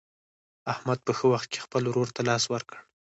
[0.73, 2.77] احمد په ښه وخت کې خپل ورور ته لاس ورکړ.